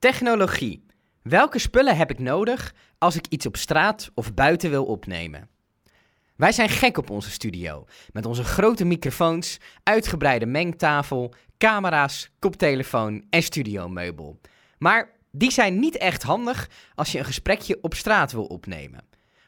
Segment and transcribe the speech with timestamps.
[0.00, 0.86] Technologie.
[1.22, 5.48] Welke spullen heb ik nodig als ik iets op straat of buiten wil opnemen?
[6.36, 7.86] Wij zijn gek op onze studio.
[8.12, 14.40] Met onze grote microfoons, uitgebreide mengtafel, camera's, koptelefoon en studiomeubel.
[14.78, 19.04] Maar die zijn niet echt handig als je een gesprekje op straat wil opnemen.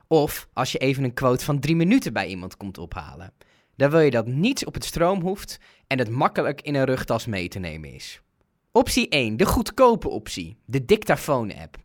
[0.07, 3.32] Of als je even een quote van drie minuten bij iemand komt ophalen.
[3.77, 7.27] Dan wil je dat niets op het stroom hoeft en het makkelijk in een rugtas
[7.27, 8.23] mee te nemen is.
[8.75, 11.77] Optie 1, de goedkope optie, de Dictaphone-app.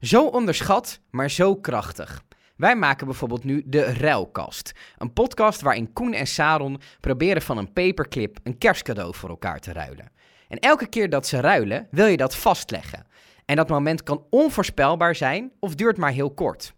[0.00, 2.22] Zo onderschat, maar zo krachtig.
[2.56, 7.72] Wij maken bijvoorbeeld nu de Ruilkast, een podcast waarin Koen en Saron proberen van een
[7.72, 10.10] paperclip een kerstcadeau voor elkaar te ruilen.
[10.48, 13.06] En elke keer dat ze ruilen, wil je dat vastleggen.
[13.44, 16.74] En dat moment kan onvoorspelbaar zijn of duurt maar heel kort.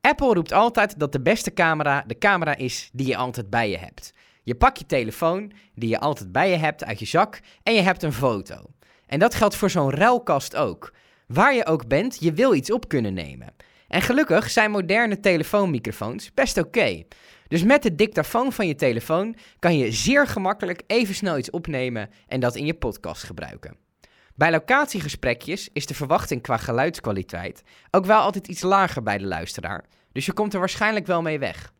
[0.00, 3.78] Apple roept altijd dat de beste camera de camera is die je altijd bij je
[3.78, 4.12] hebt.
[4.44, 7.80] Je pakt je telefoon, die je altijd bij je hebt, uit je zak en je
[7.80, 8.64] hebt een foto.
[9.06, 10.92] En dat geldt voor zo'n ruilkast ook.
[11.26, 13.54] Waar je ook bent, je wil iets op kunnen nemen.
[13.88, 17.02] En gelukkig zijn moderne telefoonmicrofoons best oké.
[17.48, 22.10] Dus met de dictafoon van je telefoon kan je zeer gemakkelijk even snel iets opnemen
[22.26, 23.76] en dat in je podcast gebruiken.
[24.34, 29.84] Bij locatiegesprekjes is de verwachting qua geluidskwaliteit ook wel altijd iets lager bij de luisteraar,
[30.12, 31.72] dus je komt er waarschijnlijk wel mee weg.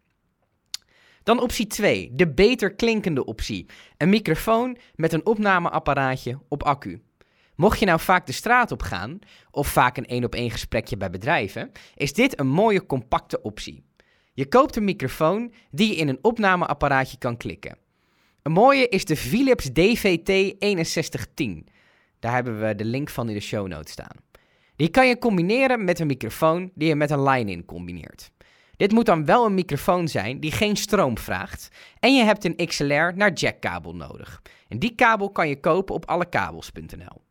[1.25, 3.67] Dan optie 2, de beter klinkende optie.
[3.97, 7.03] Een microfoon met een opnameapparaatje op accu.
[7.57, 9.19] Mocht je nou vaak de straat op gaan,
[9.51, 13.85] of vaak een één op één gesprekje bij bedrijven, is dit een mooie compacte optie.
[14.33, 17.79] Je koopt een microfoon die je in een opnameapparaatje kan klikken.
[18.43, 21.67] Een mooie is de Philips DVT 6110.
[22.19, 24.17] Daar hebben we de link van in de show notes staan.
[24.77, 28.31] Die kan je combineren met een microfoon die je met een line-in combineert.
[28.77, 31.69] Dit moet dan wel een microfoon zijn die geen stroom vraagt.
[32.01, 34.43] En je hebt een XLR naar jackkabel nodig.
[34.69, 37.23] En die kabel kan je kopen op allekabels.nl.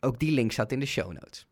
[0.00, 1.46] Ook die link staat in de show notes.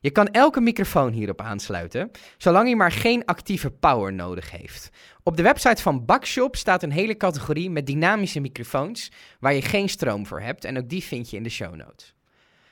[0.00, 4.90] Je kan elke microfoon hierop aansluiten, zolang hij maar geen actieve power nodig heeft.
[5.22, 9.88] Op de website van Bakshop staat een hele categorie met dynamische microfoons waar je geen
[9.88, 12.14] stroom voor hebt en ook die vind je in de show notes.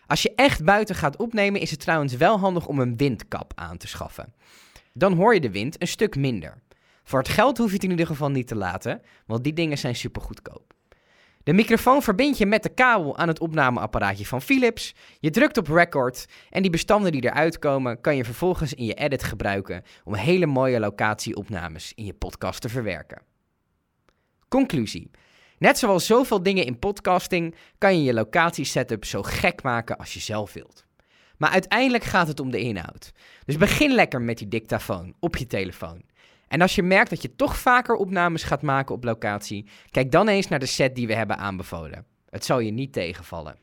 [0.07, 3.77] Als je echt buiten gaat opnemen is het trouwens wel handig om een windkap aan
[3.77, 4.35] te schaffen.
[4.93, 6.63] Dan hoor je de wind een stuk minder.
[7.05, 9.79] Voor het geld hoef je het in ieder geval niet te laten, want die dingen
[9.79, 10.75] zijn super goedkoop.
[11.45, 14.95] De microfoon verbind je met de kabel aan het opnameapparaatje van Philips.
[15.21, 18.95] Je drukt op record en die bestanden die eruit komen kan je vervolgens in je
[18.95, 23.23] edit gebruiken om hele mooie locatieopnames in je podcast te verwerken.
[24.49, 25.11] Conclusie.
[25.59, 30.21] Net zoals zoveel dingen in podcasting kan je je locatiesetup zo gek maken als je
[30.21, 30.87] zelf wilt.
[31.43, 33.13] Maar uiteindelijk gaat het om de inhoud.
[33.45, 36.03] Dus begin lekker met die dictafoon op je telefoon.
[36.49, 40.29] En als je merkt dat je toch vaker opnames gaat maken op locatie, kijk dan
[40.29, 42.07] eens naar de set die we hebben aanbevolen.
[42.31, 43.62] Het zal je niet tegenvallen.